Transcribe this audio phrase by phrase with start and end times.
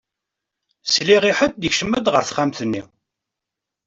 [0.93, 2.83] Sliɣ i ḥed ikcem-d ɣer texxamt-nni.